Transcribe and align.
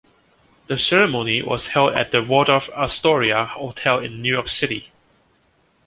The 0.65 0.79
ceremony 0.79 1.43
was 1.43 1.67
held 1.67 1.93
at 1.93 2.11
the 2.11 2.23
Waldorf-Astoria 2.23 3.45
Hotel 3.45 3.99
in 3.99 4.19
New 4.23 4.33
York 4.33 4.49
City. 4.49 4.91